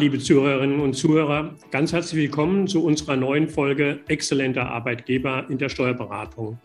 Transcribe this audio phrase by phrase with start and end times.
[0.00, 5.68] liebe Zuhörerinnen und Zuhörer, ganz herzlich willkommen zu unserer neuen Folge Exzellenter Arbeitgeber in der
[5.68, 6.58] Steuerberatung.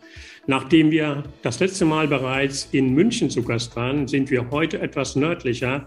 [0.46, 5.16] Nachdem wir das letzte Mal bereits in München zu Gast waren, sind wir heute etwas
[5.16, 5.84] nördlicher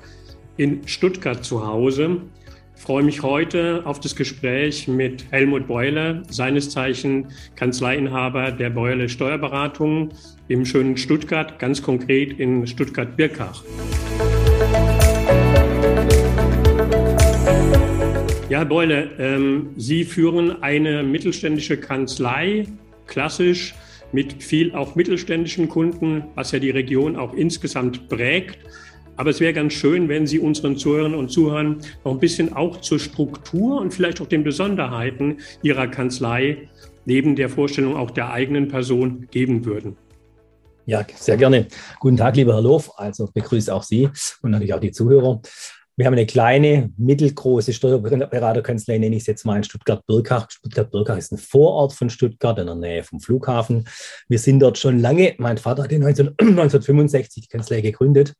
[0.58, 2.18] in Stuttgart zu Hause.
[2.76, 9.10] Ich freue mich heute auf das Gespräch mit Helmut Beule, seines Zeichen Kanzleiinhaber der Beule
[9.10, 10.10] Steuerberatung
[10.50, 13.64] im schönen Stuttgart, ganz konkret in Stuttgart-Birkach.
[18.50, 22.66] Ja, Herr Beule, ähm, Sie führen eine mittelständische Kanzlei,
[23.06, 23.76] klassisch
[24.12, 28.58] mit viel auch mittelständischen Kunden, was ja die Region auch insgesamt prägt.
[29.18, 32.82] Aber es wäre ganz schön, wenn Sie unseren Zuhörern und Zuhörern noch ein bisschen auch
[32.82, 36.70] zur Struktur und vielleicht auch den Besonderheiten Ihrer Kanzlei
[37.06, 39.96] neben der Vorstellung auch der eigenen Person geben würden.
[40.88, 41.68] Ja, sehr gerne.
[42.00, 42.90] Guten Tag, lieber Herr Loof.
[42.98, 44.10] Also begrüße auch Sie
[44.42, 45.40] und natürlich auch die Zuhörer.
[46.00, 50.50] Wir haben eine kleine, mittelgroße Steuerberaterkanzlei, nenne ich es jetzt mal in Stuttgart-Birkach.
[50.50, 53.86] Stuttgart-Birkach ist ein Vorort von Stuttgart in der Nähe vom Flughafen.
[54.30, 55.36] Wir sind dort schon lange.
[55.40, 58.34] Mein Vater hat in 1965 die Kanzlei gegründet.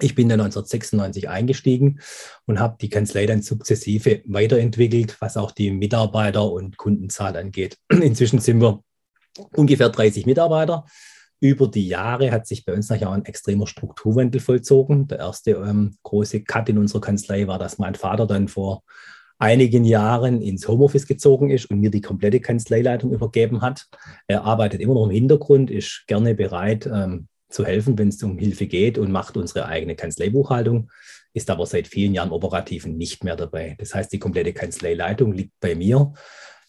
[0.00, 1.98] Ich bin dann 1996 eingestiegen
[2.44, 7.78] und habe die Kanzlei dann sukzessive weiterentwickelt, was auch die Mitarbeiter- und Kundenzahl angeht.
[7.88, 8.84] Inzwischen sind wir
[9.56, 10.84] ungefähr 30 Mitarbeiter
[11.42, 15.08] über die Jahre hat sich bei uns nachher auch ein extremer Strukturwandel vollzogen.
[15.08, 18.84] Der erste ähm, große Cut in unserer Kanzlei war, dass mein Vater dann vor
[19.40, 23.88] einigen Jahren ins Homeoffice gezogen ist und mir die komplette Kanzleileitung übergeben hat.
[24.28, 28.38] Er arbeitet immer noch im Hintergrund, ist gerne bereit ähm, zu helfen, wenn es um
[28.38, 30.92] Hilfe geht und macht unsere eigene Kanzleibuchhaltung,
[31.34, 33.74] ist aber seit vielen Jahren operativen nicht mehr dabei.
[33.80, 36.12] Das heißt, die komplette Kanzleileitung liegt bei mir.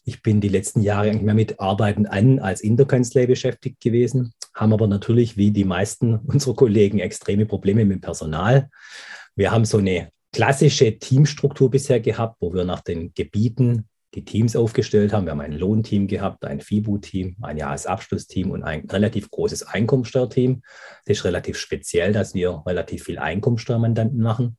[0.05, 4.33] Ich bin die letzten Jahre mehr mit Arbeiten an als in der Kanzlei beschäftigt gewesen,
[4.53, 8.69] haben aber natürlich wie die meisten unserer Kollegen extreme Probleme mit Personal.
[9.35, 14.55] Wir haben so eine klassische Teamstruktur bisher gehabt, wo wir nach den Gebieten die Teams
[14.55, 15.25] aufgestellt haben.
[15.25, 20.61] Wir haben ein Lohnteam gehabt, ein FIBU-Team, ein Jahresabschlussteam und ein relativ großes Einkommensteuerteam.
[21.05, 24.57] Das ist relativ speziell, dass wir relativ viel Einkommensteuermandanten machen.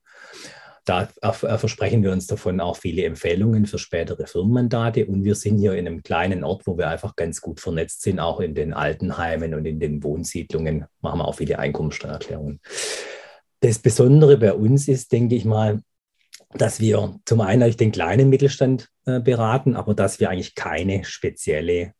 [0.84, 5.06] Da versprechen wir uns davon auch viele Empfehlungen für spätere Firmenmandate.
[5.06, 8.20] Und wir sind hier in einem kleinen Ort, wo wir einfach ganz gut vernetzt sind,
[8.20, 12.60] auch in den Altenheimen und in den Wohnsiedlungen machen wir auch viele Einkommensteuererklärungen.
[13.60, 15.80] Das Besondere bei uns ist, denke ich mal,
[16.50, 21.94] dass wir zum einen den kleinen Mittelstand äh, beraten, aber dass wir eigentlich keine spezielle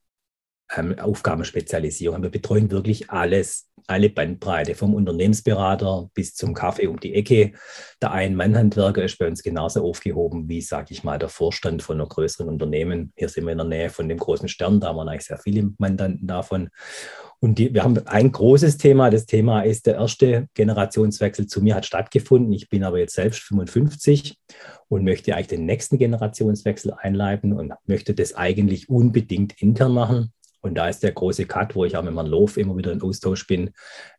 [0.77, 2.23] ähm, Aufgabenspezialisierung.
[2.23, 7.53] Wir betreuen wirklich alles alle Bandbreite, vom Unternehmensberater bis zum Kaffee um die Ecke.
[8.01, 12.09] Der Ein-Mann-Handwerker ist bei uns genauso aufgehoben wie, sage ich mal, der Vorstand von einer
[12.09, 13.13] größeren Unternehmen.
[13.17, 15.39] Hier sind wir in der Nähe von dem großen Stern, da haben wir eigentlich sehr
[15.39, 16.71] viele Mandanten davon.
[17.41, 19.11] Und die, wir haben ein großes Thema.
[19.11, 22.51] Das Thema ist, der erste Generationswechsel zu mir hat stattgefunden.
[22.55, 24.39] Ich bin aber jetzt selbst 55
[24.89, 30.33] und möchte eigentlich den nächsten Generationswechsel einleiten und möchte das eigentlich unbedingt intern machen.
[30.65, 33.03] Und da ist der große Cut, wo ich auch mit Herrn Loof immer wieder in
[33.03, 33.71] Austausch bin.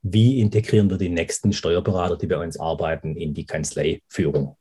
[0.03, 4.55] Wie integrieren wir die nächsten Steuerberater, die bei uns arbeiten, in die Kanzleiführung?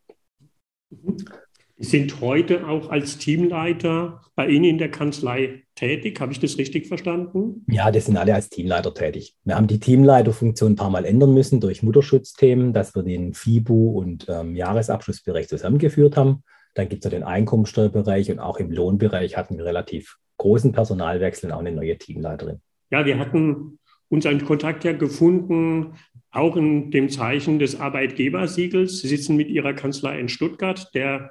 [1.76, 6.18] Sie sind heute auch als Teamleiter bei Ihnen in der Kanzlei tätig.
[6.20, 7.66] Habe ich das richtig verstanden?
[7.68, 9.36] Ja, das sind alle als Teamleiter tätig.
[9.44, 13.98] Wir haben die Teamleiterfunktion ein paar Mal ändern müssen durch Mutterschutzthemen, dass wir den FIBU
[13.98, 16.44] und ähm, Jahresabschlussbereich zusammengeführt haben.
[16.72, 21.54] Dann gibt es ja den Einkommensteuerbereich und auch im Lohnbereich hatten wir relativ großen Personalwechseln
[21.54, 22.60] auch eine neue Teamleiterin.
[22.90, 23.78] Ja, wir hatten
[24.10, 25.94] unseren Kontakt ja gefunden,
[26.30, 29.00] auch in dem Zeichen des Arbeitgebersiegels.
[29.00, 30.90] Sie sitzen mit Ihrer Kanzlei in Stuttgart.
[30.94, 31.30] Der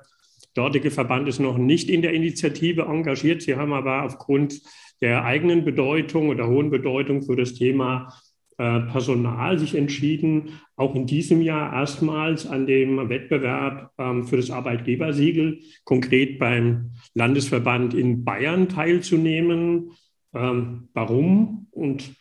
[0.55, 3.43] dortige Verband ist noch nicht in der Initiative engagiert.
[3.43, 4.59] Sie haben aber aufgrund
[4.99, 8.11] der eigenen Bedeutung oder hohen Bedeutung für das Thema
[8.57, 15.59] Personal sich entschieden, auch in diesem Jahr erstmals an dem Wettbewerb ähm, für das Arbeitgebersiegel,
[15.83, 19.91] konkret beim Landesverband in Bayern teilzunehmen.
[20.33, 22.15] Ähm, warum und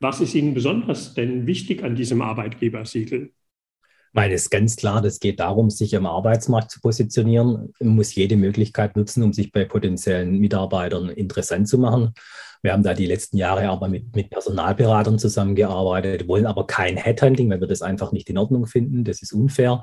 [0.00, 3.32] was ist Ihnen besonders denn wichtig an diesem Arbeitgebersiegel?
[4.12, 7.72] Meine, es ist ganz klar, das geht darum, sich am Arbeitsmarkt zu positionieren.
[7.78, 12.12] Man muss jede Möglichkeit nutzen, um sich bei potenziellen Mitarbeitern interessant zu machen.
[12.62, 17.48] Wir haben da die letzten Jahre aber mit, mit Personalberatern zusammengearbeitet, wollen aber kein Headhunting,
[17.48, 19.02] weil wir das einfach nicht in Ordnung finden.
[19.02, 19.82] Das ist unfair.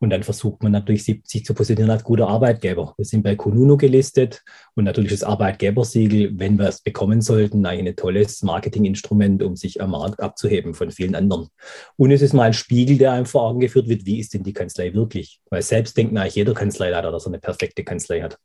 [0.00, 2.92] Und dann versucht man natürlich, sich, sich zu positionieren als guter Arbeitgeber.
[2.98, 4.42] Wir sind bei Kununu gelistet
[4.74, 9.92] und natürlich das Arbeitgebersiegel, wenn wir es bekommen sollten, ein tolles Marketinginstrument, um sich am
[9.92, 11.48] Markt abzuheben von vielen anderen.
[11.96, 14.42] Und es ist mal ein Spiegel, der einem vor Augen geführt wird, wie ist denn
[14.42, 15.40] die Kanzlei wirklich?
[15.50, 18.38] Weil selbst denkt eigentlich jeder Kanzleileiter, dass er eine perfekte Kanzlei hat.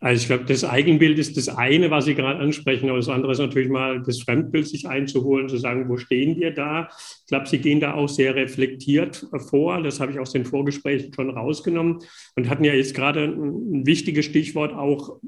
[0.00, 3.32] Also ich glaube, das Eigenbild ist das eine, was Sie gerade ansprechen, aber das andere
[3.32, 6.88] ist natürlich mal das Fremdbild sich einzuholen, zu sagen, wo stehen wir da?
[7.20, 9.82] Ich glaube, Sie gehen da auch sehr reflektiert vor.
[9.82, 11.98] Das habe ich aus den Vorgesprächen schon rausgenommen
[12.36, 15.20] und hatten ja jetzt gerade ein wichtiges Stichwort auch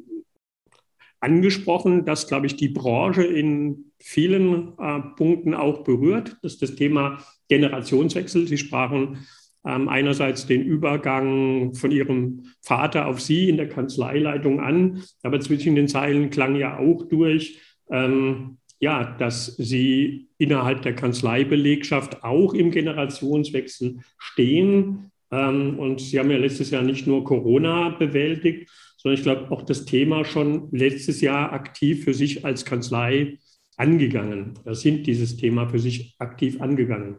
[1.20, 6.36] angesprochen, dass, glaube ich, die Branche in vielen äh, Punkten auch berührt.
[6.42, 7.18] Das ist das Thema
[7.48, 8.46] Generationswechsel.
[8.46, 9.18] Sie sprachen
[9.64, 15.74] ähm, einerseits den Übergang von Ihrem Vater auf Sie in der Kanzleileitung an, aber zwischen
[15.74, 17.60] den Zeilen klang ja auch durch,
[17.90, 25.12] ähm, ja, dass Sie innerhalb der Kanzleibelegschaft auch im Generationswechsel stehen.
[25.30, 29.62] Ähm, und Sie haben ja letztes Jahr nicht nur Corona bewältigt, sondern ich glaube auch
[29.62, 33.38] das Thema schon letztes Jahr aktiv für sich als Kanzlei
[33.76, 34.54] angegangen.
[34.64, 37.16] Da sind dieses Thema für sich aktiv angegangen.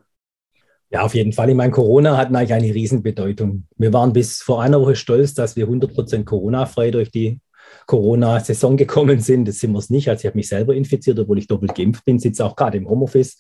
[0.89, 1.50] Ja, auf jeden Fall.
[1.50, 3.65] Ich meine, Corona hat eigentlich eine Riesenbedeutung.
[3.77, 7.39] Wir waren bis vor einer Woche stolz, dass wir 100 Prozent Corona-frei durch die
[7.88, 9.47] Corona-Saison gekommen sind.
[9.47, 10.07] Das sind wir es nicht.
[10.09, 12.88] Also ich habe mich selber infiziert, obwohl ich doppelt geimpft bin, sitze auch gerade im
[12.88, 13.38] Homeoffice,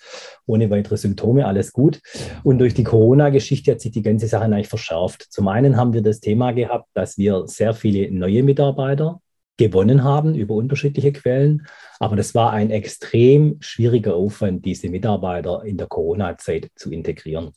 [0.47, 2.01] ohne weitere Symptome, alles gut.
[2.43, 5.27] Und durch die Corona-Geschichte hat sich die ganze Sache eigentlich verschärft.
[5.29, 9.21] Zum einen haben wir das Thema gehabt, dass wir sehr viele neue Mitarbeiter
[9.57, 11.67] gewonnen haben über unterschiedliche Quellen.
[11.99, 17.51] Aber das war ein extrem schwieriger Aufwand, diese Mitarbeiter in der Corona-Zeit zu integrieren.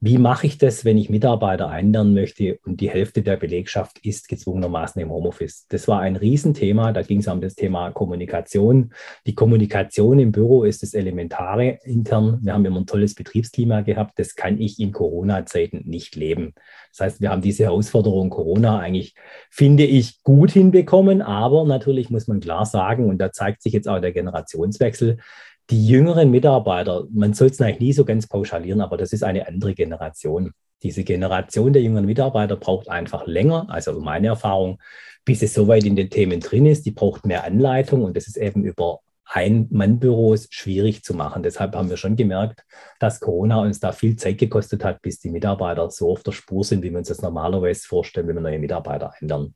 [0.00, 4.28] Wie mache ich das, wenn ich Mitarbeiter einlernen möchte und die Hälfte der Belegschaft ist
[4.28, 5.66] gezwungenermaßen im Homeoffice?
[5.70, 6.92] Das war ein Riesenthema.
[6.92, 8.92] Da ging es um das Thema Kommunikation.
[9.26, 12.38] Die Kommunikation im Büro ist das Elementare intern.
[12.42, 14.20] Wir haben immer ein tolles Betriebsklima gehabt.
[14.20, 16.54] Das kann ich in Corona-Zeiten nicht leben.
[16.92, 19.16] Das heißt, wir haben diese Herausforderung Corona eigentlich,
[19.50, 21.22] finde ich, gut hinbekommen.
[21.22, 25.18] Aber natürlich muss man klar sagen, und da zeigt sich jetzt auch der Generationswechsel,
[25.70, 29.46] die jüngeren Mitarbeiter, man soll es eigentlich nie so ganz pauschalieren, aber das ist eine
[29.46, 30.52] andere Generation.
[30.82, 34.78] Diese Generation der jüngeren Mitarbeiter braucht einfach länger, also meine Erfahrung,
[35.24, 36.86] bis es soweit in den Themen drin ist.
[36.86, 41.42] Die braucht mehr Anleitung und das ist eben über Ein-Mann-Büros schwierig zu machen.
[41.42, 42.64] Deshalb haben wir schon gemerkt,
[42.98, 46.64] dass Corona uns da viel Zeit gekostet hat, bis die Mitarbeiter so auf der Spur
[46.64, 49.54] sind, wie wir uns das normalerweise vorstellen, wenn wir neue Mitarbeiter ändern.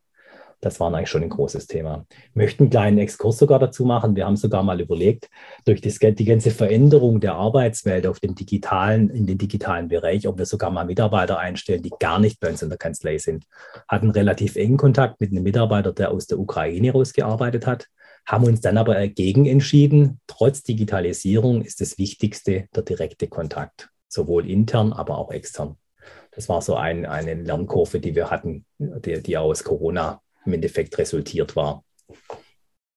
[0.63, 2.07] Das war eigentlich schon ein großes Thema.
[2.09, 4.15] Ich möchte einen kleinen Exkurs sogar dazu machen.
[4.15, 5.29] Wir haben sogar mal überlegt,
[5.65, 10.47] durch die ganze Veränderung der Arbeitswelt auf dem digitalen, in den digitalen Bereich, ob wir
[10.47, 13.45] sogar mal Mitarbeiter einstellen, die gar nicht bei uns in der Kanzlei sind.
[13.89, 17.89] Hatten relativ engen Kontakt mit einem Mitarbeiter, der aus der Ukraine rausgearbeitet hat,
[18.25, 24.49] haben uns dann aber dagegen entschieden, trotz Digitalisierung ist das Wichtigste der direkte Kontakt, sowohl
[24.49, 25.77] intern, aber auch extern.
[26.31, 30.99] Das war so ein, eine Lernkurve, die wir hatten, die, die aus Corona im Endeffekt
[30.99, 31.85] resultiert war.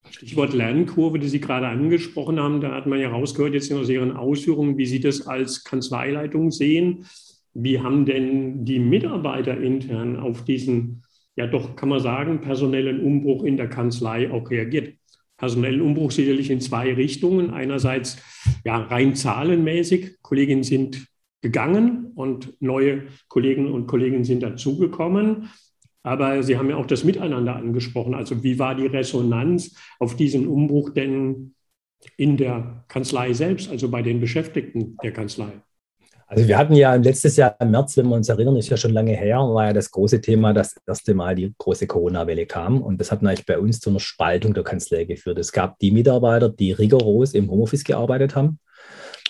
[0.10, 4.16] Stichwort Lernkurve, die Sie gerade angesprochen haben, da hat man ja rausgehört jetzt aus Ihren
[4.16, 7.06] Ausführungen, wie Sie das als Kanzleileitung sehen.
[7.54, 11.04] Wie haben denn die Mitarbeiter intern auf diesen,
[11.36, 14.96] ja doch kann man sagen, personellen Umbruch in der Kanzlei auch reagiert?
[15.38, 17.50] Personellen Umbruch sicherlich in zwei Richtungen.
[17.50, 18.18] Einerseits
[18.64, 21.08] ja rein zahlenmäßig, Kolleginnen sind
[21.42, 25.50] gegangen und neue Kollegen und Kolleginnen sind dazugekommen.
[26.06, 28.14] Aber Sie haben ja auch das Miteinander angesprochen.
[28.14, 31.56] Also wie war die Resonanz auf diesen Umbruch denn
[32.16, 35.48] in der Kanzlei selbst, also bei den Beschäftigten der Kanzlei?
[36.28, 38.94] Also wir hatten ja letztes Jahr im März, wenn wir uns erinnern, ist ja schon
[38.94, 42.84] lange her, war ja das große Thema, das erste Mal die große Corona-Welle kam.
[42.84, 45.40] Und das hat eigentlich bei uns zu einer Spaltung der Kanzlei geführt.
[45.40, 48.60] Es gab die Mitarbeiter, die rigoros im Homeoffice gearbeitet haben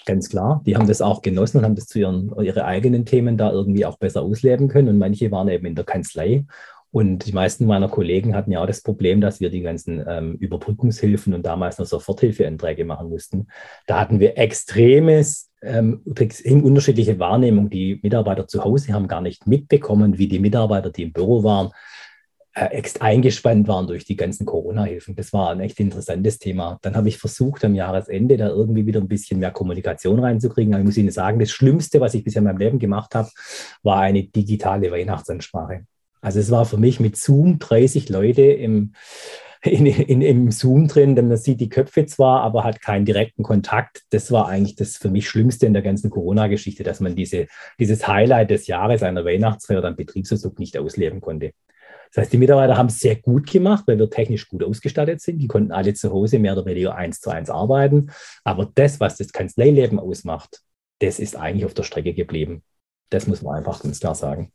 [0.05, 0.62] ganz klar.
[0.65, 3.85] Die haben das auch genossen und haben das zu ihren ihre eigenen Themen da irgendwie
[3.85, 4.89] auch besser ausleben können.
[4.89, 6.45] Und manche waren eben in der Kanzlei.
[6.95, 10.35] Und die meisten meiner Kollegen hatten ja auch das Problem, dass wir die ganzen ähm,
[10.35, 13.47] Überbrückungshilfen und damals noch Soforthilfeanträge machen mussten.
[13.85, 17.69] Da hatten wir extremes, ähm, unterschiedliche Wahrnehmung.
[17.69, 21.71] Die Mitarbeiter zu Hause haben gar nicht mitbekommen, wie die Mitarbeiter, die im Büro waren,
[22.55, 25.15] äh, eingespannt waren durch die ganzen Corona-Hilfen.
[25.15, 26.79] Das war ein echt interessantes Thema.
[26.81, 30.74] Dann habe ich versucht, am Jahresende da irgendwie wieder ein bisschen mehr Kommunikation reinzukriegen.
[30.74, 33.29] Aber ich muss Ihnen sagen, das Schlimmste, was ich bisher in meinem Leben gemacht habe,
[33.83, 35.85] war eine digitale Weihnachtsansprache.
[36.21, 38.93] Also es war für mich mit Zoom 30 Leute im,
[39.62, 43.43] in, in, im Zoom drin, denn man sieht die Köpfe zwar, aber hat keinen direkten
[43.43, 44.03] Kontakt.
[44.12, 47.47] Das war eigentlich das für mich Schlimmste in der ganzen Corona-Geschichte, dass man diese,
[47.79, 51.51] dieses Highlight des Jahres einer Weihnachtsfeier oder einem Betriebsausflug nicht ausleben konnte.
[52.15, 55.39] Das heißt, die Mitarbeiter haben es sehr gut gemacht, weil wir technisch gut ausgestattet sind.
[55.39, 58.10] Die konnten alle zu Hause mehr oder weniger eins zu eins arbeiten.
[58.45, 60.62] Aber das, was das Kanzleileben ausmacht,
[61.00, 62.63] das ist eigentlich auf der Strecke geblieben.
[63.10, 64.53] Das muss man einfach ganz klar sagen.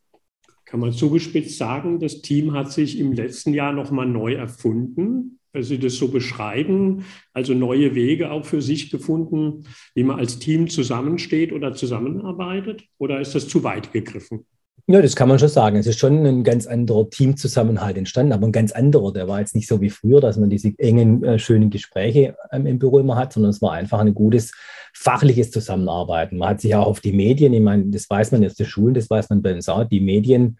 [0.65, 5.61] Kann man zugespitzt sagen, das Team hat sich im letzten Jahr nochmal neu erfunden, wenn
[5.61, 10.67] Sie das so beschreiben, also neue Wege auch für sich gefunden, wie man als Team
[10.67, 12.85] zusammensteht oder zusammenarbeitet?
[12.97, 14.47] Oder ist das zu weit gegriffen?
[14.87, 15.77] Ja, das kann man schon sagen.
[15.77, 19.13] Es ist schon ein ganz anderer Teamzusammenhalt entstanden, aber ein ganz anderer.
[19.13, 22.65] Der war jetzt nicht so wie früher, dass man diese engen, äh, schönen Gespräche ähm,
[22.65, 24.51] im Büro immer hat, sondern es war einfach ein gutes
[24.93, 26.37] fachliches Zusammenarbeiten.
[26.37, 28.93] Man hat sich auch auf die Medien, ich meine, das weiß man jetzt der Schulen,
[28.93, 30.57] das weiß man bei uns auch, die Medien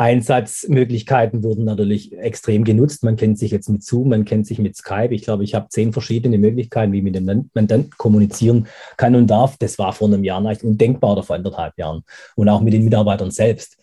[0.00, 3.04] Einsatzmöglichkeiten wurden natürlich extrem genutzt.
[3.04, 5.14] Man kennt sich jetzt mit Zoom, man kennt sich mit Skype.
[5.14, 8.66] Ich glaube, ich habe zehn verschiedene Möglichkeiten, wie man dann kommunizieren
[8.96, 9.58] kann und darf.
[9.58, 12.02] Das war vor einem Jahr nicht undenkbar oder vor anderthalb Jahren.
[12.34, 13.76] Und auch mit den Mitarbeitern selbst.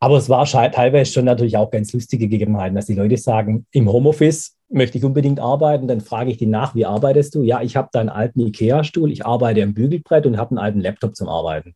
[0.00, 3.92] Aber es war teilweise schon natürlich auch ganz lustige Gegebenheiten, dass die Leute sagen, im
[3.92, 7.42] Homeoffice möchte ich unbedingt arbeiten, dann frage ich die nach, wie arbeitest du?
[7.42, 10.80] Ja, ich habe da einen alten IKEA-Stuhl, ich arbeite am Bügelbrett und habe einen alten
[10.80, 11.74] Laptop zum Arbeiten.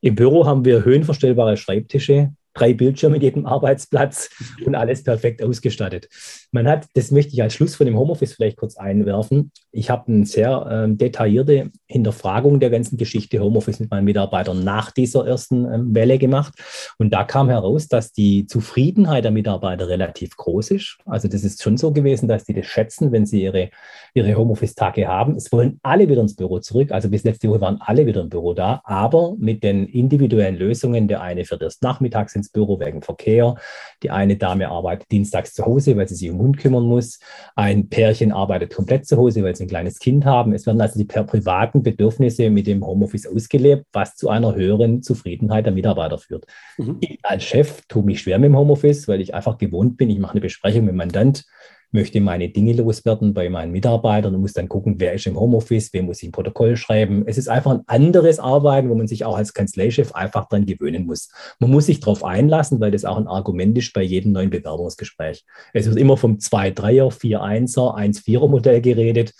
[0.00, 4.30] Im Büro haben wir höhenverstellbare Schreibtische, drei Bildschirme mit jedem Arbeitsplatz
[4.64, 6.08] und alles perfekt ausgestattet.
[6.50, 9.52] Man hat, das möchte ich als Schluss von dem Homeoffice vielleicht kurz einwerfen.
[9.70, 14.90] Ich habe eine sehr ähm, detaillierte Hinterfragung der ganzen Geschichte Homeoffice mit meinen Mitarbeitern nach
[14.90, 16.54] dieser ersten ähm, Welle gemacht.
[16.98, 20.98] Und da kam heraus, dass die Zufriedenheit der Mitarbeiter relativ groß ist.
[21.04, 23.70] Also das ist schon so gewesen, dass die das schätzen, wenn sie ihre,
[24.14, 25.36] ihre Homeoffice-Tage haben.
[25.36, 26.92] Es wollen alle wieder ins Büro zurück.
[26.92, 31.08] Also bis letzte Woche waren alle wieder im Büro da, aber mit den individuellen Lösungen.
[31.08, 33.56] Der eine fährt erst nachmittags ins Büro wegen Verkehr.
[34.02, 37.18] Die eine Dame arbeitet dienstags zu Hause, weil sie sich um Hund kümmern muss.
[37.54, 40.52] Ein Pärchen arbeitet komplett zu Hause, weil sie ein kleines Kind haben.
[40.52, 45.66] Es werden also die privaten Bedürfnisse mit dem Homeoffice ausgelebt, was zu einer höheren Zufriedenheit
[45.66, 46.46] der Mitarbeiter führt.
[46.76, 46.98] Mhm.
[47.00, 50.10] Ich als Chef tue mich schwer mit dem Homeoffice, weil ich einfach gewohnt bin.
[50.10, 51.44] Ich mache eine Besprechung mit dem Mandant
[51.90, 55.92] möchte meine Dinge loswerden bei meinen Mitarbeitern und muss dann gucken, wer ist im Homeoffice,
[55.92, 57.24] wer muss ich ein Protokoll schreiben.
[57.26, 61.06] Es ist einfach ein anderes Arbeiten, wo man sich auch als Kanzleichef einfach dran gewöhnen
[61.06, 61.30] muss.
[61.58, 65.44] Man muss sich darauf einlassen, weil das auch ein Argument ist bei jedem neuen Bewerbungsgespräch.
[65.72, 69.32] Es wird immer vom 2-3er, 4-1er, 1-4er Modell geredet.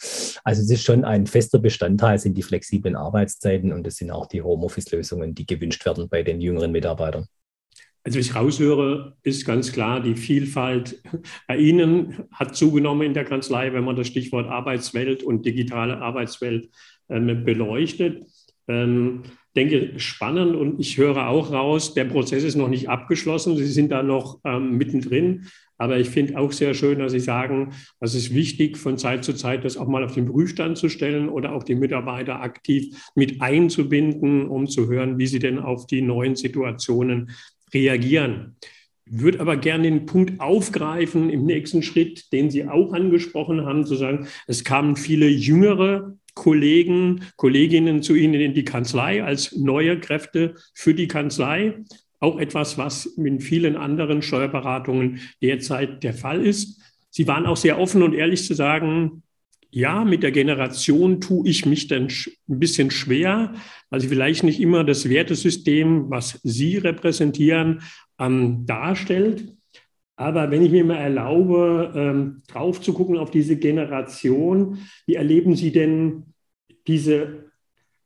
[0.44, 4.26] Also es ist schon ein fester Bestandteil, sind die flexiblen Arbeitszeiten und es sind auch
[4.26, 7.26] die Homeoffice-Lösungen, die gewünscht werden bei den jüngeren Mitarbeitern.
[8.08, 11.02] Also ich raushöre, ist ganz klar, die Vielfalt
[11.46, 16.70] bei Ihnen hat zugenommen in der Kanzlei, wenn man das Stichwort Arbeitswelt und digitale Arbeitswelt
[17.10, 18.24] ähm, beleuchtet.
[18.66, 19.24] Ähm,
[19.54, 23.58] denke, spannend und ich höre auch raus, der Prozess ist noch nicht abgeschlossen.
[23.58, 25.46] Sie sind da noch ähm, mittendrin.
[25.76, 29.34] Aber ich finde auch sehr schön, dass Sie sagen, es ist wichtig, von Zeit zu
[29.34, 33.42] Zeit das auch mal auf den Prüfstand zu stellen oder auch die Mitarbeiter aktiv mit
[33.42, 37.30] einzubinden, um zu hören, wie sie denn auf die neuen Situationen
[37.72, 38.56] reagieren.
[39.10, 43.86] Ich würde aber gerne den Punkt aufgreifen im nächsten Schritt, den Sie auch angesprochen haben,
[43.86, 49.98] zu sagen, es kamen viele jüngere Kollegen, Kolleginnen zu Ihnen in die Kanzlei als neue
[49.98, 51.74] Kräfte für die Kanzlei.
[52.20, 56.80] Auch etwas, was in vielen anderen Steuerberatungen derzeit der Fall ist.
[57.10, 59.22] Sie waren auch sehr offen und ehrlich zu sagen,
[59.70, 63.54] ja, mit der Generation tue ich mich dann ein bisschen schwer,
[63.90, 67.82] weil sie vielleicht nicht immer das Wertesystem, was Sie repräsentieren,
[68.18, 69.54] ähm, darstellt.
[70.16, 75.54] Aber wenn ich mir mal erlaube, ähm, drauf zu gucken auf diese Generation, wie erleben
[75.54, 76.34] Sie denn
[76.86, 77.52] diese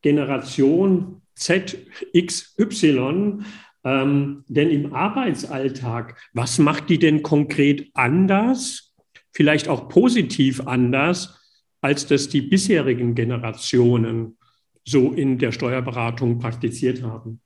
[0.02, 3.38] Generation ZXY
[3.85, 6.21] ähm, denn im Arbeitsalltag?
[6.35, 8.95] Was macht die denn konkret anders?
[9.33, 11.41] Vielleicht auch positiv anders
[11.82, 14.38] als das die bisherigen Generationen
[14.84, 17.40] so in der Steuerberatung praktiziert haben?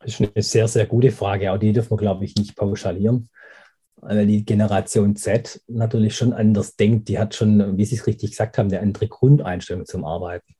[0.00, 1.50] Das ist eine sehr, sehr gute Frage.
[1.50, 3.28] Auch die dürfen wir, glaube ich, nicht pauschalieren.
[3.96, 7.08] Weil die Generation Z natürlich schon anders denkt.
[7.08, 10.54] Die hat schon, wie Sie es richtig gesagt haben, eine andere Grundeinstellung zum Arbeiten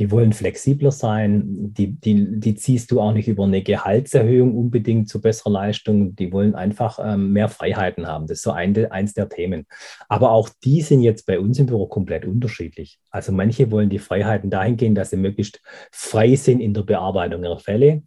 [0.00, 1.42] die wollen flexibler sein,
[1.74, 6.32] die, die, die ziehst du auch nicht über eine Gehaltserhöhung unbedingt zu besserer Leistung, die
[6.32, 8.26] wollen einfach ähm, mehr Freiheiten haben.
[8.26, 9.66] Das ist so ein, eins der Themen.
[10.08, 12.98] Aber auch die sind jetzt bei uns im Büro komplett unterschiedlich.
[13.10, 15.60] Also manche wollen die Freiheiten dahingehend, dass sie möglichst
[15.92, 18.02] frei sind in der Bearbeitung ihrer Fälle.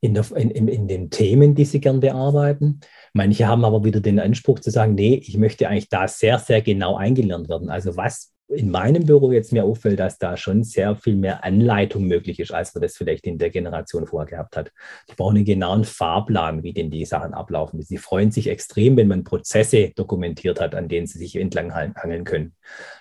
[0.00, 2.80] In, der, in, in, den Themen, die sie gern bearbeiten.
[3.14, 6.60] Manche haben aber wieder den Anspruch zu sagen, nee, ich möchte eigentlich da sehr, sehr
[6.62, 7.70] genau eingelernt werden.
[7.70, 12.04] Also was in meinem Büro jetzt mir auffällt, dass da schon sehr viel mehr Anleitung
[12.04, 14.72] möglich ist, als man das vielleicht in der Generation vorher gehabt hat.
[15.10, 17.80] Die brauchen einen genauen Fahrplan, wie denn die Sachen ablaufen.
[17.82, 22.24] Sie freuen sich extrem, wenn man Prozesse dokumentiert hat, an denen sie sich entlang hangeln
[22.24, 22.54] können.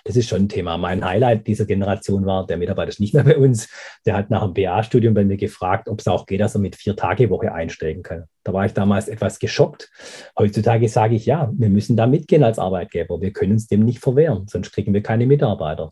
[0.06, 0.78] Das ist schon ein Thema.
[0.78, 3.68] Mein Highlight dieser Generation war, der Mitarbeiter ist nicht mehr bei uns,
[4.06, 6.78] der hat nach dem BA-Studium bei mir gefragt, ob es auch geht, dass er mit
[6.78, 8.26] vier Tage Woche einsteigen kann.
[8.44, 9.90] Da war ich damals etwas geschockt.
[10.38, 13.22] Heutzutage sage ich, ja, wir müssen da mitgehen als Arbeitgeber.
[13.22, 15.92] Wir können uns dem nicht verwehren, sonst kriegen wir keine Mitarbeiter.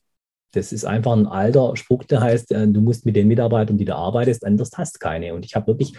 [0.53, 3.85] Das ist einfach ein alter Spruch, der heißt, äh, du musst mit den Mitarbeitern, die
[3.85, 5.33] du arbeitest, anders hast keine.
[5.33, 5.93] Und ich habe wirklich,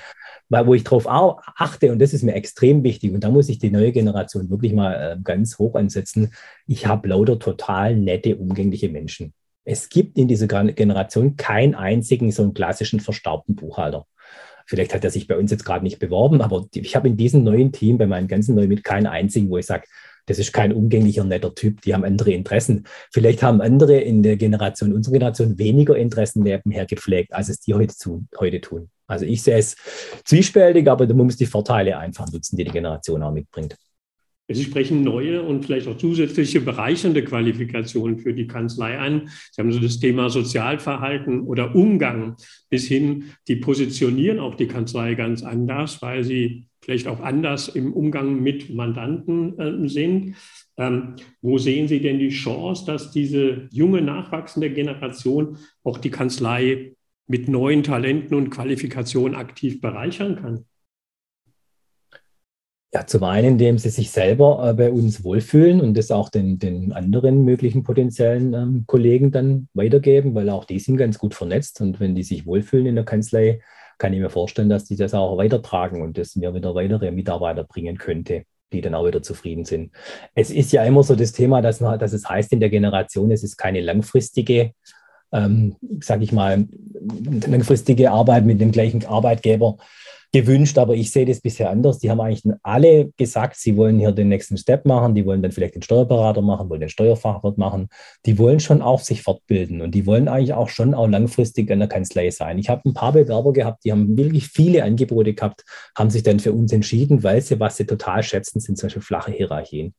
[0.50, 3.58] weil wo ich darauf achte, und das ist mir extrem wichtig, und da muss ich
[3.58, 6.34] die neue Generation wirklich mal äh, ganz hoch ansetzen,
[6.66, 9.32] ich habe lauter total nette, umgängliche Menschen.
[9.64, 14.06] Es gibt in dieser Generation keinen einzigen so einen klassischen verstaubten Buchhalter
[14.72, 17.44] Vielleicht hat er sich bei uns jetzt gerade nicht beworben, aber ich habe in diesem
[17.44, 19.84] neuen Team, bei meinem ganzen neuen mit keinen einzigen, wo ich sage,
[20.24, 22.86] das ist kein umgänglicher, netter Typ, die haben andere Interessen.
[23.12, 27.74] Vielleicht haben andere in der Generation, unserer Generation, weniger Interessen nebenher gepflegt, als es die
[27.74, 28.88] heute, zu, heute tun.
[29.06, 29.76] Also ich sehe es
[30.24, 33.76] zwiespältig, aber man muss die Vorteile einfach nutzen, die die Generation auch mitbringt.
[34.48, 39.30] Sie sprechen neue und vielleicht auch zusätzliche bereichernde Qualifikationen für die Kanzlei an.
[39.50, 42.36] Sie haben so das Thema Sozialverhalten oder Umgang
[42.68, 47.92] bis hin, die positionieren auch die Kanzlei ganz anders, weil sie vielleicht auch anders im
[47.92, 50.34] Umgang mit Mandanten äh, sind.
[50.76, 56.94] Ähm, wo sehen Sie denn die Chance, dass diese junge, nachwachsende Generation auch die Kanzlei
[57.28, 60.64] mit neuen Talenten und Qualifikationen aktiv bereichern kann?
[62.94, 66.58] Ja, zum einen, indem sie sich selber äh, bei uns wohlfühlen und das auch den,
[66.58, 71.80] den anderen möglichen potenziellen ähm, Kollegen dann weitergeben, weil auch die sind ganz gut vernetzt
[71.80, 73.60] und wenn die sich wohlfühlen in der Kanzlei,
[73.96, 77.64] kann ich mir vorstellen, dass die das auch weitertragen und das mir wieder weitere Mitarbeiter
[77.64, 78.44] bringen könnte,
[78.74, 79.92] die dann auch wieder zufrieden sind.
[80.34, 83.30] Es ist ja immer so das Thema, dass, man, dass es heißt in der Generation,
[83.30, 84.72] es ist keine langfristige
[85.32, 86.68] ähm, sage ich mal,
[87.46, 89.78] langfristige Arbeit mit dem gleichen Arbeitgeber
[90.32, 91.98] gewünscht, aber ich sehe das bisher anders.
[91.98, 95.52] Die haben eigentlich alle gesagt, sie wollen hier den nächsten Step machen, die wollen dann
[95.52, 97.88] vielleicht den Steuerberater machen, wollen den Steuerfachwirt machen.
[98.24, 101.80] Die wollen schon auch sich fortbilden und die wollen eigentlich auch schon auch langfristig in
[101.80, 102.58] der Kanzlei sein.
[102.58, 105.64] Ich habe ein paar Bewerber gehabt, die haben wirklich viele Angebote gehabt,
[105.96, 109.02] haben sich dann für uns entschieden, weil sie, was sie total schätzen, sind zum Beispiel
[109.02, 109.94] flache Hierarchien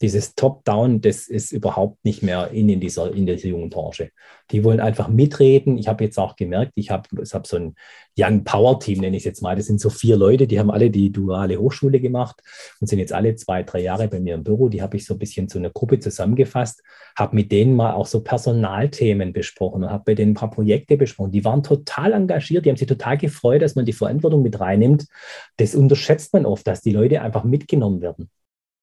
[0.00, 4.10] dieses Top-Down, das ist überhaupt nicht mehr in, in, dieser, in dieser jungen Branche.
[4.50, 5.76] Die wollen einfach mitreden.
[5.76, 7.74] Ich habe jetzt auch gemerkt, ich habe ich hab so ein
[8.16, 9.56] Young Power Team, nenne ich es jetzt mal.
[9.56, 12.40] Das sind so vier Leute, die haben alle die duale Hochschule gemacht
[12.80, 14.68] und sind jetzt alle zwei, drei Jahre bei mir im Büro.
[14.68, 16.82] Die habe ich so ein bisschen zu einer Gruppe zusammengefasst,
[17.16, 20.96] habe mit denen mal auch so Personalthemen besprochen und habe bei denen ein paar Projekte
[20.96, 21.32] besprochen.
[21.32, 25.06] Die waren total engagiert, die haben sich total gefreut, dass man die Verantwortung mit reinnimmt.
[25.56, 28.30] Das unterschätzt man oft, dass die Leute einfach mitgenommen werden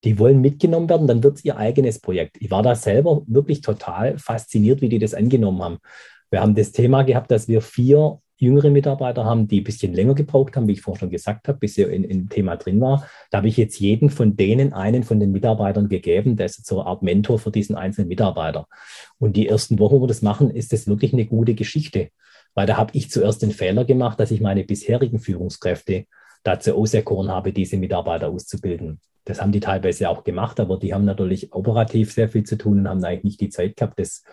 [0.05, 2.38] die wollen mitgenommen werden, dann wird es ihr eigenes Projekt.
[2.39, 5.77] Ich war da selber wirklich total fasziniert, wie die das angenommen haben.
[6.29, 10.13] Wir haben das Thema gehabt, dass wir vier jüngere Mitarbeiter haben, die ein bisschen länger
[10.13, 13.07] gebraucht haben, wie ich vorhin schon gesagt habe, bis sie in, im Thema drin war.
[13.31, 16.81] Da habe ich jetzt jeden von denen einen von den Mitarbeitern gegeben, der ist so
[16.81, 18.68] eine Art Mentor für diesen einzelnen Mitarbeiter.
[19.18, 22.09] Und die ersten Wochen, wo wir das machen, ist das wirklich eine gute Geschichte.
[22.53, 26.05] Weil da habe ich zuerst den Fehler gemacht, dass ich meine bisherigen Führungskräfte
[26.44, 29.00] dazu auserkoren habe, diese Mitarbeiter auszubilden.
[29.25, 32.79] Das haben die teilweise auch gemacht, aber die haben natürlich operativ sehr viel zu tun
[32.79, 34.24] und haben eigentlich nicht die Zeit gehabt, das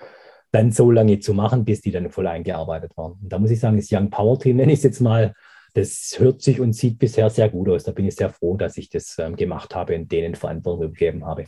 [0.52, 3.12] dann so lange zu machen, bis die dann voll eingearbeitet waren.
[3.12, 5.34] Und da muss ich sagen, das Young Power Team nenne ich es jetzt mal,
[5.74, 7.84] das hört sich und sieht bisher sehr gut aus.
[7.84, 11.24] Da bin ich sehr froh, dass ich das ähm, gemacht habe und denen Verantwortung gegeben
[11.24, 11.46] habe.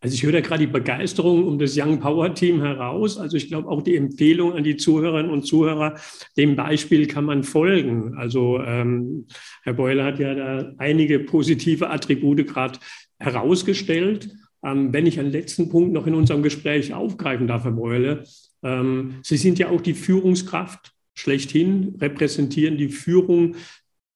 [0.00, 3.18] Also ich höre da gerade die Begeisterung um das Young Power Team heraus.
[3.18, 5.94] Also ich glaube auch die Empfehlung an die Zuhörerinnen und Zuhörer,
[6.36, 8.14] dem Beispiel kann man folgen.
[8.16, 9.26] Also ähm,
[9.62, 12.78] Herr Beuler hat ja da einige positive Attribute gerade
[13.18, 14.30] herausgestellt.
[14.62, 18.24] Ähm, wenn ich einen letzten Punkt noch in unserem Gespräch aufgreifen darf, Herr Beule,
[18.62, 23.56] ähm, Sie sind ja auch die Führungskraft schlechthin, repräsentieren die Führung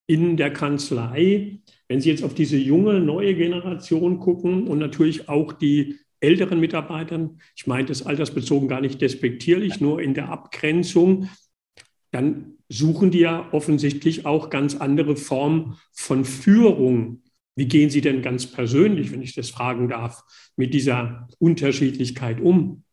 [0.06, 1.60] in der Kanzlei.
[1.90, 7.40] Wenn Sie jetzt auf diese junge, neue Generation gucken und natürlich auch die älteren Mitarbeitern,
[7.56, 11.28] ich meine das altersbezogen gar nicht despektierlich, nur in der Abgrenzung,
[12.12, 17.24] dann suchen die ja offensichtlich auch ganz andere Formen von Führung.
[17.56, 20.22] Wie gehen Sie denn ganz persönlich, wenn ich das fragen darf,
[20.54, 22.84] mit dieser Unterschiedlichkeit um?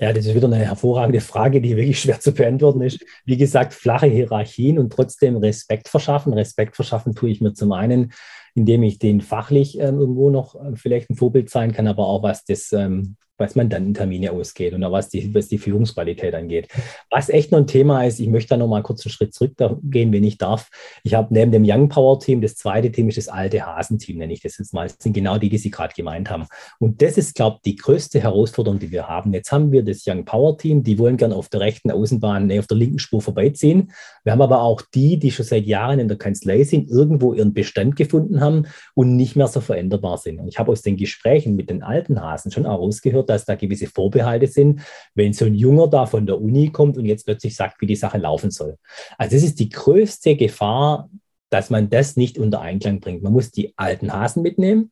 [0.00, 3.04] Ja, das ist wieder eine hervorragende Frage, die wirklich schwer zu beantworten ist.
[3.24, 6.32] Wie gesagt, flache Hierarchien und trotzdem Respekt verschaffen.
[6.32, 8.12] Respekt verschaffen tue ich mir zum einen,
[8.54, 12.22] indem ich den fachlich ähm, irgendwo noch äh, vielleicht ein Vorbild sein kann, aber auch
[12.22, 16.68] was das ähm, was Mandantentermine ausgeht und auch was die, was die Führungsqualität angeht.
[17.10, 20.12] Was echt noch ein Thema ist, ich möchte da noch mal kurz einen Schritt zurückgehen,
[20.12, 20.70] wenn ich darf.
[21.02, 24.32] Ich habe neben dem Young Power Team, das zweite Team ist das alte Hasenteam, nenne
[24.32, 24.86] ich das jetzt mal.
[24.86, 26.46] Das sind genau die, die Sie gerade gemeint haben.
[26.78, 29.32] Und das ist, glaube ich, die größte Herausforderung, die wir haben.
[29.32, 32.58] Jetzt haben wir das Young Power Team, die wollen gerne auf der rechten Außenbahn, nee,
[32.58, 33.92] auf der linken Spur vorbeiziehen.
[34.24, 37.52] Wir haben aber auch die, die schon seit Jahren in der Kanzlei sind, irgendwo ihren
[37.52, 40.38] Bestand gefunden haben und nicht mehr so veränderbar sind.
[40.38, 43.86] Und ich habe aus den Gesprächen mit den alten Hasen schon herausgehört, dass da gewisse
[43.86, 44.82] Vorbehalte sind,
[45.14, 47.96] wenn so ein Junger da von der Uni kommt und jetzt plötzlich sagt, wie die
[47.96, 48.76] Sache laufen soll.
[49.16, 51.08] Also das ist die größte Gefahr,
[51.48, 53.22] dass man das nicht unter Einklang bringt.
[53.22, 54.90] Man muss die alten Hasen mitnehmen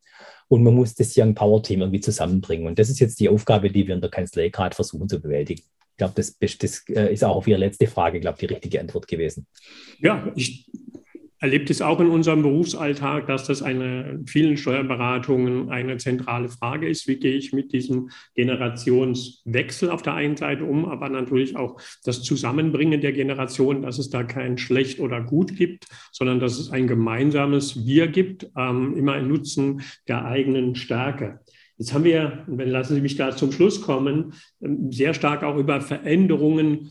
[0.48, 2.66] und man muss das Young Power Team irgendwie zusammenbringen.
[2.66, 5.62] Und das ist jetzt die Aufgabe, die wir in der Kanzlei gerade versuchen zu bewältigen.
[5.62, 8.80] Ich glaube, das, das, äh, ist auch auf Ihre letzte Frage, glaube ich, die richtige
[8.80, 9.46] Antwort gewesen.
[10.00, 10.66] Ja, ich
[11.40, 17.08] erlebt es auch in unserem Berufsalltag, dass das eine vielen Steuerberatungen eine zentrale Frage ist.
[17.08, 22.22] Wie gehe ich mit diesem Generationswechsel auf der einen Seite um, aber natürlich auch das
[22.22, 26.86] Zusammenbringen der Generationen, dass es da kein schlecht oder gut gibt, sondern dass es ein
[26.86, 31.40] gemeinsames Wir gibt, ähm, immer ein Nutzen der eigenen Stärke.
[31.78, 35.56] Jetzt haben wir, wenn lassen Sie mich da zum Schluss kommen, ähm, sehr stark auch
[35.56, 36.90] über Veränderungen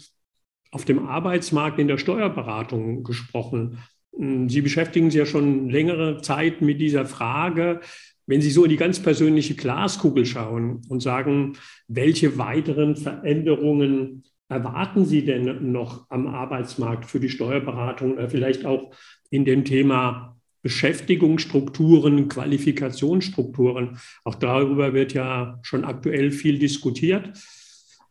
[0.71, 3.77] auf dem Arbeitsmarkt in der Steuerberatung gesprochen.
[4.19, 7.79] Hm, Sie beschäftigen sich ja schon längere Zeit mit dieser Frage.
[8.27, 11.53] Wenn Sie so in die ganz persönliche Glaskugel schauen und sagen,
[11.87, 18.91] welche weiteren Veränderungen erwarten Sie denn noch am Arbeitsmarkt für die Steuerberatung oder vielleicht auch
[19.31, 23.97] in dem Thema Beschäftigungsstrukturen, Qualifikationsstrukturen?
[24.25, 27.31] Auch darüber wird ja schon aktuell viel diskutiert.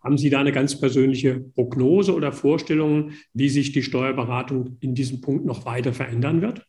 [0.02, 5.20] Haben Sie da eine ganz persönliche Prognose oder Vorstellung, wie sich die Steuerberatung in diesem
[5.20, 6.64] Punkt noch weiter verändern wird?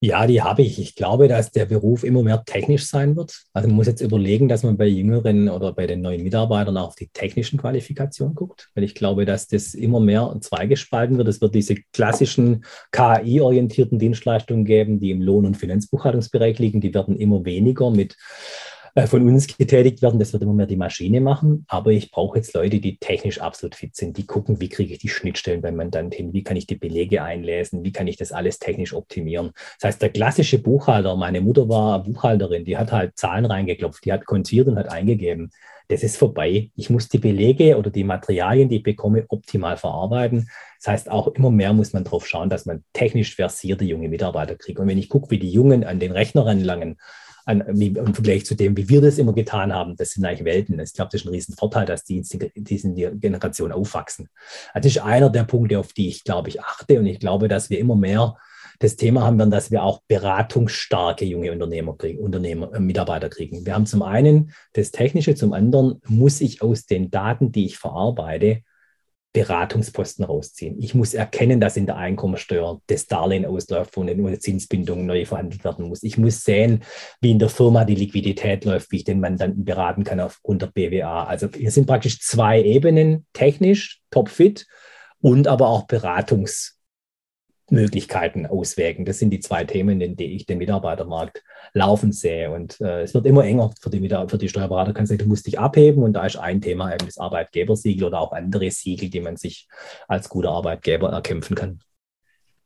[0.00, 0.78] Ja, die habe ich.
[0.78, 3.44] Ich glaube, dass der Beruf immer mehr technisch sein wird.
[3.54, 6.88] Also man muss jetzt überlegen, dass man bei Jüngeren oder bei den neuen Mitarbeitern auch
[6.88, 11.28] auf die technischen Qualifikationen guckt, weil ich glaube, dass das immer mehr zweigespalten wird.
[11.28, 16.82] Es wird diese klassischen KI-orientierten Dienstleistungen geben, die im Lohn- und Finanzbuchhaltungsbereich liegen.
[16.82, 18.16] Die werden immer weniger mit
[19.04, 20.18] von uns getätigt werden.
[20.18, 21.66] Das wird immer mehr die Maschine machen.
[21.68, 24.98] Aber ich brauche jetzt Leute, die technisch absolut fit sind, die gucken, wie kriege ich
[24.98, 28.32] die Schnittstellen beim Mandant hin, wie kann ich die Belege einlesen, wie kann ich das
[28.32, 29.50] alles technisch optimieren.
[29.80, 34.12] Das heißt, der klassische Buchhalter, meine Mutter war Buchhalterin, die hat halt Zahlen reingeklopft, die
[34.12, 35.50] hat kontiert und hat eingegeben.
[35.88, 36.70] Das ist vorbei.
[36.74, 40.48] Ich muss die Belege oder die Materialien, die ich bekomme, optimal verarbeiten.
[40.78, 44.56] Das heißt, auch immer mehr muss man darauf schauen, dass man technisch versierte junge Mitarbeiter
[44.56, 44.80] kriegt.
[44.80, 46.96] Und wenn ich gucke, wie die Jungen an den Rechner ranlangen,
[47.46, 50.44] an, wie, im Vergleich zu dem, wie wir das immer getan haben, das sind eigentlich
[50.44, 50.78] Welten.
[50.80, 54.28] Ich glaube, das ist ein Riesenvorteil, dass die in diesen Generationen aufwachsen.
[54.74, 56.98] Das ist einer der Punkte, auf die ich, glaube ich, achte.
[56.98, 58.36] Und ich glaube, dass wir immer mehr
[58.80, 63.64] das Thema haben werden, dass wir auch beratungsstarke junge Unternehmer kriegen, Unternehmer, äh, Mitarbeiter kriegen.
[63.64, 67.78] Wir haben zum einen das Technische, zum anderen muss ich aus den Daten, die ich
[67.78, 68.62] verarbeite,
[69.36, 70.78] Beratungsposten rausziehen.
[70.78, 75.62] Ich muss erkennen, dass in der Einkommensteuer das Darlehen ausläuft und eine Zinsbindung neu verhandelt
[75.62, 76.02] werden muss.
[76.02, 76.82] Ich muss sehen,
[77.20, 80.68] wie in der Firma die Liquidität läuft, wie ich den Mandanten beraten kann aufgrund der
[80.68, 81.24] BWA.
[81.24, 84.66] Also hier sind praktisch zwei Ebenen, technisch, topfit
[85.20, 86.75] und aber auch Beratungs-
[87.70, 89.04] Möglichkeiten auswägen.
[89.04, 92.50] Das sind die zwei Themen, in denen ich den Mitarbeitermarkt laufen sehe.
[92.50, 95.16] Und äh, es wird immer enger für die, für die Steuerberaterkanzlei.
[95.16, 98.70] Du musst dich abheben und da ist ein Thema eben das Arbeitgebersiegel oder auch andere
[98.70, 99.68] Siegel, die man sich
[100.08, 101.80] als guter Arbeitgeber erkämpfen kann.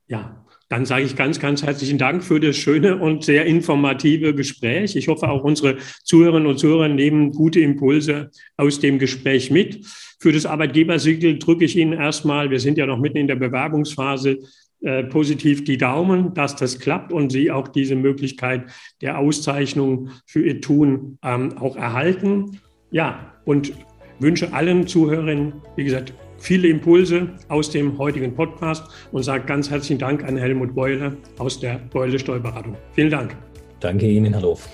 [0.06, 4.96] Ja, dann sage ich ganz, ganz herzlichen Dank für das schöne und sehr informative Gespräch.
[4.96, 9.86] Ich hoffe, auch unsere Zuhörerinnen und Zuhörer nehmen gute Impulse aus dem Gespräch mit.
[10.20, 14.38] Für das Arbeitgebersiegel drücke ich Ihnen erstmal, wir sind ja noch mitten in der Bewerbungsphase,
[14.82, 18.64] äh, positiv die Daumen, dass das klappt und Sie auch diese Möglichkeit
[19.02, 22.60] der Auszeichnung für Ihr Tun ähm, auch erhalten.
[22.90, 23.72] Ja, und
[24.20, 29.98] wünsche allen Zuhörern, wie gesagt, viele Impulse aus dem heutigen Podcast und sage ganz herzlichen
[29.98, 32.76] Dank an Helmut Beule aus der Beule Steuerberatung.
[32.92, 33.36] Vielen Dank.
[33.80, 34.68] Danke Ihnen, Herr Lof.